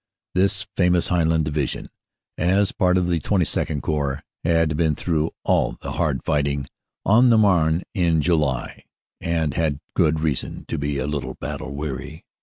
This 0.33 0.65
famous 0.75 1.09
Highland 1.09 1.45
Division, 1.45 1.87
as 2.35 2.71
part 2.71 2.97
of 2.97 3.05
the 3.05 3.19
XXII 3.19 3.81
Corps, 3.81 4.23
had 4.43 4.75
been 4.75 4.95
through 4.95 5.29
all 5.43 5.77
the 5.79 5.91
hard 5.91 6.21
righting 6.27 6.65
on 7.05 7.29
the 7.29 7.37
Marne 7.37 7.83
in 7.93 8.19
July, 8.19 8.85
and 9.21 9.53
had 9.53 9.79
good 9.93 10.19
reason 10.21 10.65
to 10.69 10.79
be 10.79 10.97
a 10.97 11.05
little 11.05 11.35
battle 11.35 11.75
weary. 11.75 12.25